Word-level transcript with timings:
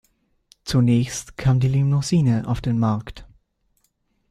Zunächst 0.63 1.37
kam 1.37 1.59
die 1.59 1.67
Limousine 1.67 2.47
auf 2.47 2.59
den 2.59 2.79
Markt. 2.79 3.27